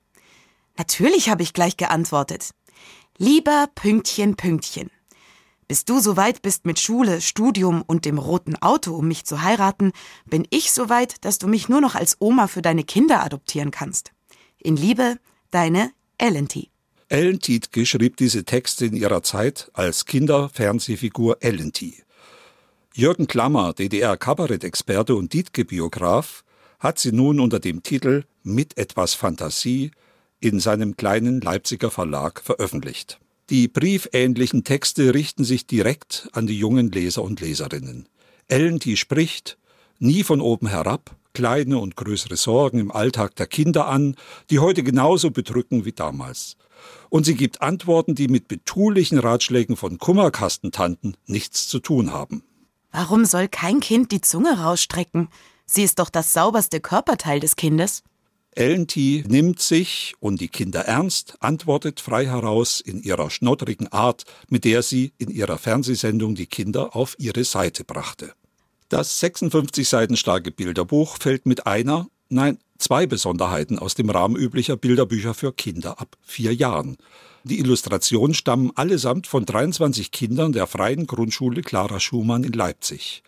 [0.77, 2.51] Natürlich habe ich gleich geantwortet.
[3.17, 4.89] Lieber Pünktchen, Pünktchen.
[5.67, 9.41] Bis du so weit bist mit Schule, Studium und dem roten Auto, um mich zu
[9.41, 9.91] heiraten,
[10.25, 13.69] bin ich so weit, dass du mich nur noch als Oma für deine Kinder adoptieren
[13.69, 14.11] kannst.
[14.57, 15.17] In Liebe,
[15.51, 16.69] deine Ellen T.
[17.07, 22.03] Ellen Tietke schrieb diese Texte in ihrer Zeit als Kinderfernsehfigur Ellen T.
[22.95, 26.43] Jürgen Klammer, DDR-Kabarettexperte und Dietke-Biograf,
[26.79, 29.91] hat sie nun unter dem Titel Mit etwas Fantasie
[30.39, 33.19] in seinem kleinen Leipziger Verlag veröffentlicht.
[33.51, 38.09] Die briefähnlichen Texte richten sich direkt an die jungen Leser und Leserinnen.
[38.47, 39.59] Ellen, die spricht,
[39.99, 44.15] nie von oben herab, kleine und größere Sorgen im Alltag der Kinder an,
[44.49, 46.57] die heute genauso bedrücken wie damals.
[47.09, 52.43] Und sie gibt Antworten, die mit betulichen Ratschlägen von Kummerkastentanten nichts zu tun haben.
[52.91, 55.29] Warum soll kein Kind die Zunge rausstrecken?
[55.65, 58.03] Sie ist doch das sauberste Körperteil des Kindes.
[58.55, 59.23] Ellen T.
[59.27, 64.81] nimmt sich und die Kinder ernst, antwortet frei heraus in ihrer schnottrigen Art, mit der
[64.81, 68.33] sie in ihrer Fernsehsendung die Kinder auf ihre Seite brachte.
[68.89, 74.77] Das 56 Seiten starke Bilderbuch fällt mit einer, nein, zwei Besonderheiten aus dem Rahmen üblicher
[74.77, 76.97] Bilderbücher für Kinder ab vier Jahren.
[77.43, 83.23] Die Illustrationen stammen allesamt von 23 Kindern der Freien Grundschule Clara Schumann in Leipzig.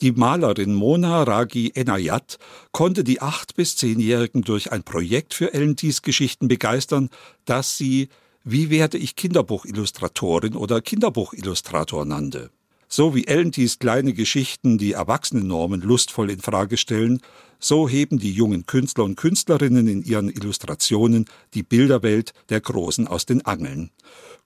[0.00, 2.38] Die Malerin Mona Ragi Enayat
[2.72, 7.10] konnte die acht bis zehnjährigen durch ein Projekt für Ellentis Geschichten begeistern,
[7.44, 8.08] das sie
[8.42, 12.50] Wie werde ich Kinderbuchillustratorin oder Kinderbuchillustrator nannte.
[12.96, 17.20] So wie Ellentis kleine Geschichten die Erwachsenennormen lustvoll in Frage stellen,
[17.58, 21.24] so heben die jungen Künstler und Künstlerinnen in ihren Illustrationen
[21.54, 23.90] die Bilderwelt der Großen aus den Angeln.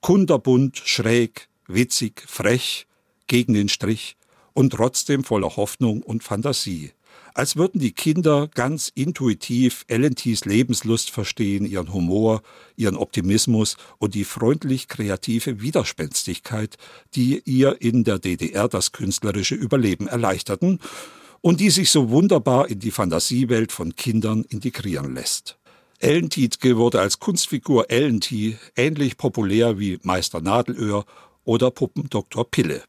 [0.00, 2.86] Kunderbunt, schräg, witzig, frech,
[3.26, 4.16] gegen den Strich
[4.54, 6.92] und trotzdem voller Hoffnung und Fantasie.
[7.34, 12.42] Als würden die Kinder ganz intuitiv Ellentys Lebenslust verstehen, ihren Humor,
[12.76, 16.76] ihren Optimismus und die freundlich kreative Widerspenstigkeit,
[17.14, 20.80] die ihr in der DDR das künstlerische Überleben erleichterten
[21.40, 25.58] und die sich so wunderbar in die Fantasiewelt von Kindern integrieren lässt.
[26.00, 28.56] Ellen Tietke wurde als Kunstfigur Ellen T.
[28.76, 31.04] ähnlich populär wie Meister Nadelöhr
[31.44, 32.48] oder Puppen Dr.
[32.48, 32.84] Pille.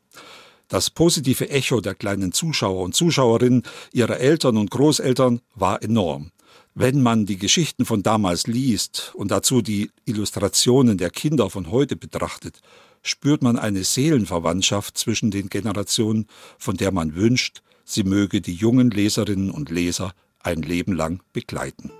[0.69, 6.31] Das positive Echo der kleinen Zuschauer und Zuschauerinnen, ihrer Eltern und Großeltern war enorm.
[6.75, 11.95] Wenn man die Geschichten von damals liest und dazu die Illustrationen der Kinder von heute
[11.95, 12.61] betrachtet,
[13.01, 16.27] spürt man eine Seelenverwandtschaft zwischen den Generationen,
[16.59, 21.91] von der man wünscht, sie möge die jungen Leserinnen und Leser ein Leben lang begleiten.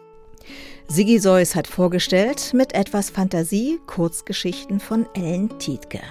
[0.87, 6.01] Sigi Seuss hat vorgestellt mit etwas Fantasie Kurzgeschichten von Ellen Tietke.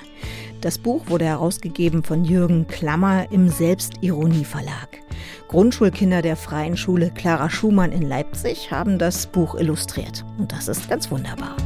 [0.61, 4.99] Das Buch wurde herausgegeben von Jürgen Klammer im Selbstironie Verlag.
[5.47, 10.25] Grundschulkinder der Freien Schule Clara Schumann in Leipzig haben das Buch illustriert.
[10.37, 11.57] Und das ist ganz wunderbar.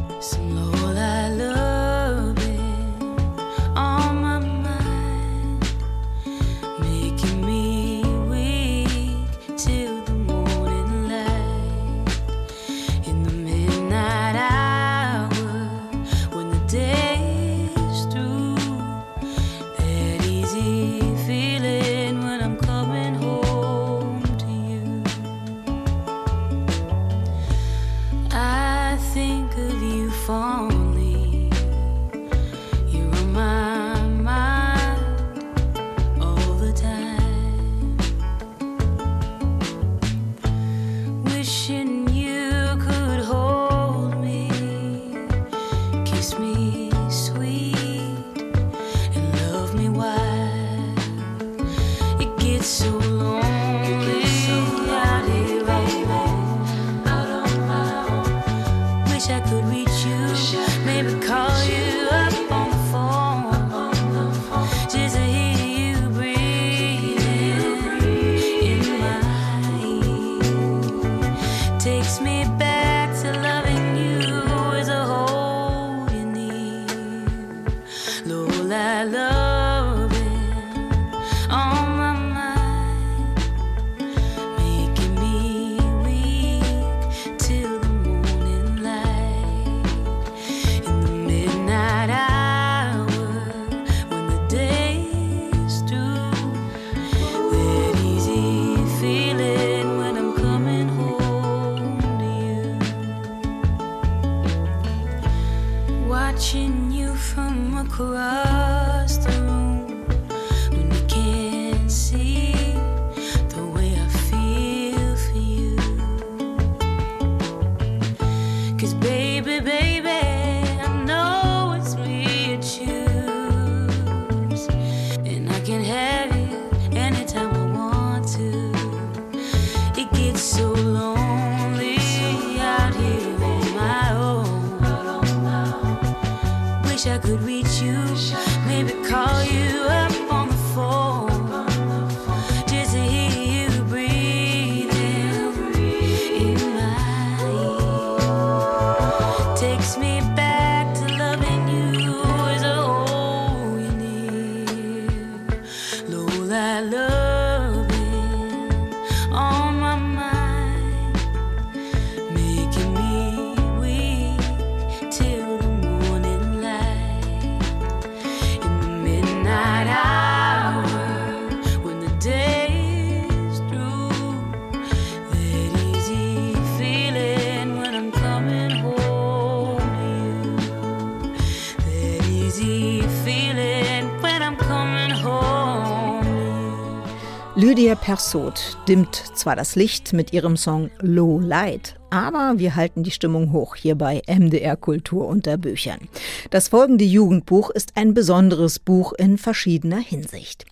[187.92, 193.10] Lydia Persot dimmt zwar das Licht mit ihrem Song Low Light, aber wir halten die
[193.10, 196.08] Stimmung hoch hier bei MDR Kultur unter Büchern.
[196.48, 200.64] Das folgende Jugendbuch ist ein besonderes Buch in verschiedener Hinsicht.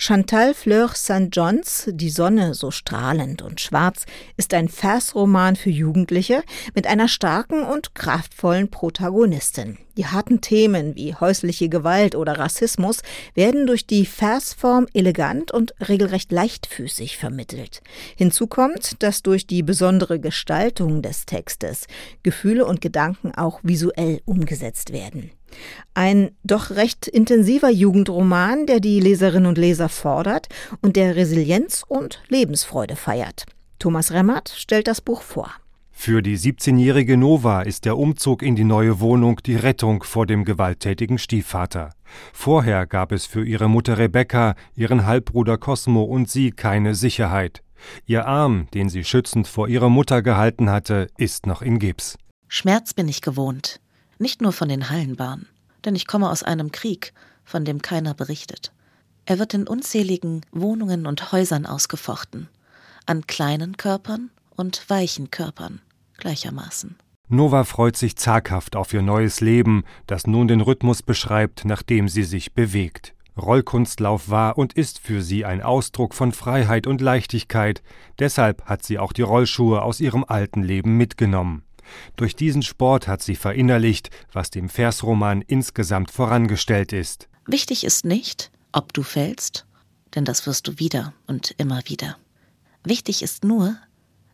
[0.00, 1.26] Chantal Fleur St.
[1.32, 4.04] Johns, Die Sonne so strahlend und schwarz,
[4.36, 9.76] ist ein Versroman für Jugendliche mit einer starken und kraftvollen Protagonistin.
[9.96, 13.02] Die harten Themen wie häusliche Gewalt oder Rassismus
[13.34, 17.82] werden durch die Versform elegant und regelrecht leichtfüßig vermittelt.
[18.14, 21.88] Hinzu kommt, dass durch die besondere Gestaltung des Textes
[22.22, 25.32] Gefühle und Gedanken auch visuell umgesetzt werden.
[25.94, 30.48] Ein doch recht intensiver Jugendroman, der die Leserinnen und Leser fordert
[30.80, 33.46] und der Resilienz und Lebensfreude feiert.
[33.78, 35.50] Thomas Remmert stellt das Buch vor.
[36.00, 40.44] Für die 17-jährige Nova ist der Umzug in die neue Wohnung die Rettung vor dem
[40.44, 41.90] gewalttätigen Stiefvater.
[42.32, 47.64] Vorher gab es für ihre Mutter Rebecca, ihren Halbbruder Cosmo und sie keine Sicherheit.
[48.06, 52.16] Ihr Arm, den sie schützend vor ihrer Mutter gehalten hatte, ist noch in Gips.
[52.46, 53.80] Schmerz bin ich gewohnt,
[54.18, 55.48] nicht nur von den Hallenbahnen,
[55.84, 57.12] denn ich komme aus einem Krieg,
[57.44, 58.72] von dem keiner berichtet.
[59.24, 62.48] Er wird in unzähligen Wohnungen und Häusern ausgefochten,
[63.06, 65.80] an kleinen Körpern und weichen Körpern
[66.18, 66.96] gleichermaßen.
[67.28, 72.08] Nova freut sich zaghaft auf ihr neues Leben, das nun den Rhythmus beschreibt, nach dem
[72.08, 73.14] sie sich bewegt.
[73.36, 77.82] Rollkunstlauf war und ist für sie ein Ausdruck von Freiheit und Leichtigkeit,
[78.18, 81.64] deshalb hat sie auch die Rollschuhe aus ihrem alten Leben mitgenommen.
[82.16, 87.28] Durch diesen Sport hat sie verinnerlicht, was dem Versroman insgesamt vorangestellt ist.
[87.46, 89.66] Wichtig ist nicht, ob du fällst,
[90.14, 92.16] denn das wirst du wieder und immer wieder.
[92.84, 93.76] Wichtig ist nur,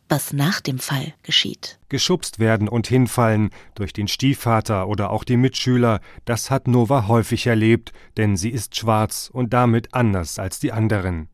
[0.09, 1.79] was nach dem Fall geschieht.
[1.89, 7.47] Geschubst werden und hinfallen durch den Stiefvater oder auch die Mitschüler, das hat Nova häufig
[7.47, 11.29] erlebt, denn sie ist schwarz und damit anders als die anderen.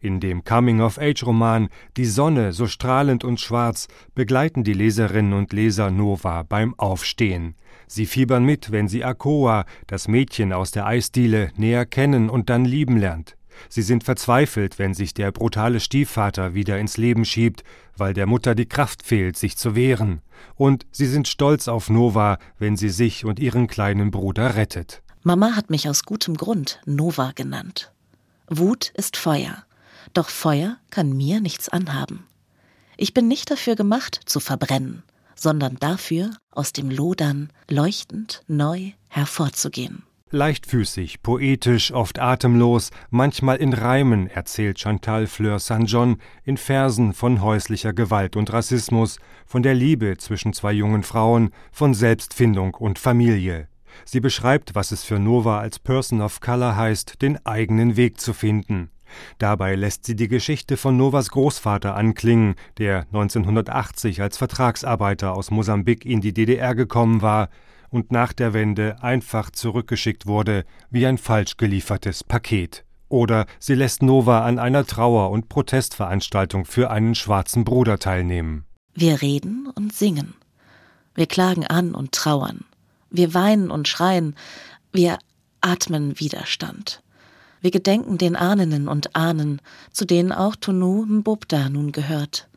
[0.00, 6.42] In dem Coming-of-Age-Roman Die Sonne so strahlend und schwarz begleiten die Leserinnen und Leser Nova
[6.42, 7.54] beim Aufstehen.
[7.86, 12.64] Sie fiebern mit, wenn sie Akoa, das Mädchen aus der Eisdiele, näher kennen und dann
[12.64, 13.36] lieben lernt.
[13.68, 17.64] Sie sind verzweifelt, wenn sich der brutale Stiefvater wieder ins Leben schiebt,
[17.96, 20.22] weil der Mutter die Kraft fehlt, sich zu wehren.
[20.54, 25.02] Und sie sind stolz auf Nova, wenn sie sich und ihren kleinen Bruder rettet.
[25.22, 27.91] Mama hat mich aus gutem Grund Nova genannt.
[28.58, 29.64] Wut ist Feuer,
[30.12, 32.26] doch Feuer kann mir nichts anhaben.
[32.96, 35.02] Ich bin nicht dafür gemacht, zu verbrennen,
[35.34, 40.02] sondern dafür, aus dem Lodern leuchtend neu hervorzugehen.
[40.34, 45.84] Leichtfüßig, poetisch, oft atemlos, manchmal in Reimen erzählt Chantal Fleur St.
[45.84, 51.50] John in Versen von häuslicher Gewalt und Rassismus, von der Liebe zwischen zwei jungen Frauen,
[51.70, 53.68] von Selbstfindung und Familie.
[54.04, 58.32] Sie beschreibt, was es für Nova als Person of Color heißt, den eigenen Weg zu
[58.32, 58.90] finden.
[59.38, 66.04] Dabei lässt sie die Geschichte von Novas Großvater anklingen, der 1980 als Vertragsarbeiter aus Mosambik
[66.04, 67.48] in die DDR gekommen war
[67.90, 72.84] und nach der Wende einfach zurückgeschickt wurde wie ein falsch geliefertes Paket.
[73.08, 78.64] Oder sie lässt Nova an einer Trauer- und Protestveranstaltung für einen schwarzen Bruder teilnehmen.
[78.94, 80.34] Wir reden und singen.
[81.14, 82.64] Wir klagen an und trauern.
[83.12, 84.34] Wir weinen und schreien.
[84.90, 85.18] Wir
[85.60, 87.02] atmen Widerstand.
[87.60, 89.60] Wir gedenken den Ahnen und Ahnen,
[89.92, 92.48] zu denen auch Tunu Mbobda nun gehört.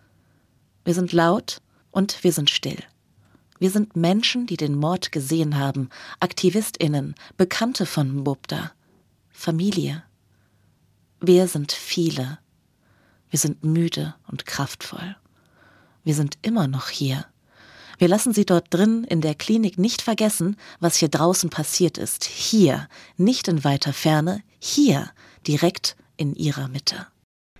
[0.86, 2.80] Wir sind laut und wir sind still.
[3.60, 5.90] Wir sind Menschen, die den Mord gesehen haben,
[6.20, 8.72] Aktivistinnen, Bekannte von Mbubda,
[9.32, 10.04] Familie.
[11.20, 12.40] Wir sind viele.
[13.30, 15.18] Wir sind müde und kraftvoll.
[16.04, 17.26] Wir sind immer noch hier.
[17.98, 22.26] Wir lassen sie dort drin in der Klinik nicht vergessen, was hier draußen passiert ist.
[22.26, 22.88] Hier,
[23.18, 25.10] nicht in weiter Ferne, hier,
[25.48, 27.08] direkt in ihrer Mitte.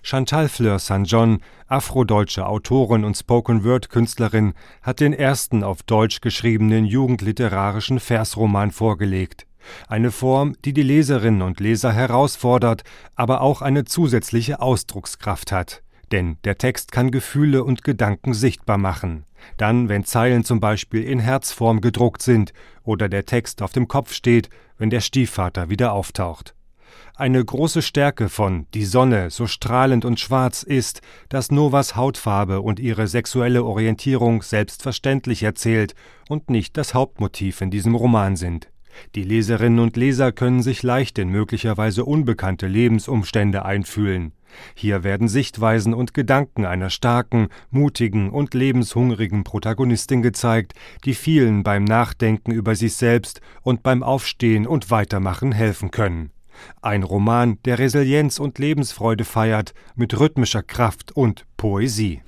[0.02, 1.02] Chantal Fleur St.
[1.06, 9.48] John, afrodeutsche Autorin und Spoken-Word-Künstlerin, hat den ersten auf Deutsch geschriebenen jugendliterarischen Versroman vorgelegt.
[9.88, 12.84] Eine Form, die die Leserinnen und Leser herausfordert,
[13.16, 15.82] aber auch eine zusätzliche Ausdruckskraft hat.
[16.12, 19.26] Denn der Text kann Gefühle und Gedanken sichtbar machen.
[19.58, 22.54] Dann, wenn Zeilen zum Beispiel in Herzform gedruckt sind
[22.84, 26.56] oder der Text auf dem Kopf steht, wenn der Stiefvater wieder auftaucht.
[27.18, 32.78] Eine große Stärke von Die Sonne, so strahlend und schwarz ist, dass Novas Hautfarbe und
[32.78, 35.96] ihre sexuelle Orientierung selbstverständlich erzählt
[36.28, 38.70] und nicht das Hauptmotiv in diesem Roman sind.
[39.16, 44.34] Die Leserinnen und Leser können sich leicht in möglicherweise unbekannte Lebensumstände einfühlen.
[44.74, 50.74] Hier werden Sichtweisen und Gedanken einer starken, mutigen und lebenshungrigen Protagonistin gezeigt,
[51.06, 56.32] die vielen beim Nachdenken über sich selbst und beim Aufstehen und Weitermachen helfen können.
[56.82, 62.22] Ein Roman, der Resilienz und Lebensfreude feiert, mit rhythmischer Kraft und Poesie.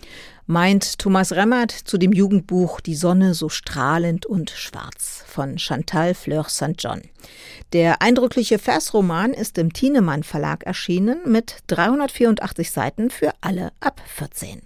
[0.49, 6.45] Meint Thomas Remmert zu dem Jugendbuch Die Sonne so strahlend und schwarz von Chantal Fleur
[6.45, 6.75] St.
[6.77, 7.01] John.
[7.73, 14.61] Der eindrückliche Versroman ist im Thienemann Verlag erschienen mit 384 Seiten für alle ab 14.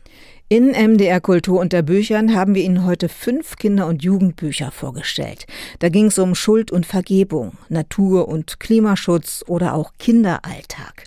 [0.49, 5.47] In MDR Kultur unter Büchern haben wir Ihnen heute fünf Kinder- und Jugendbücher vorgestellt.
[5.79, 11.05] Da ging es um Schuld und Vergebung, Natur- und Klimaschutz oder auch Kinderalltag.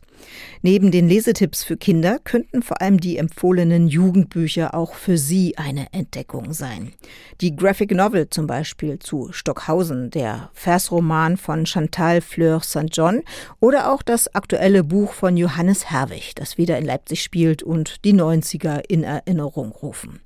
[0.67, 5.93] Neben den Lesetipps für Kinder könnten vor allem die empfohlenen Jugendbücher auch für Sie eine
[5.93, 6.95] Entdeckung sein.
[7.43, 12.87] Die Graphic Novel zum Beispiel zu Stockhausen, der Versroman von Chantal Fleur St.
[12.91, 13.21] John
[13.61, 18.15] oder auch das aktuelle Buch von Johannes Herwig, das wieder in Leipzig spielt und die
[18.15, 20.21] 90er in Erinnerung rufen.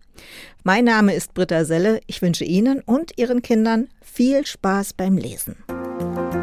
[0.63, 2.01] Mein Name ist Britta Selle.
[2.07, 5.57] Ich wünsche Ihnen und Ihren Kindern viel Spaß beim Lesen.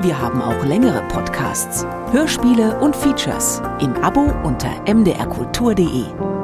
[0.06, 6.35] Wir haben auch längere Podcasts, Hörspiele und Features im Abo unter mdrkultur.de.